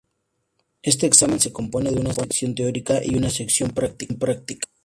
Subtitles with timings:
[0.81, 4.67] Este examen se compone de una sección teórica y una sección práctica.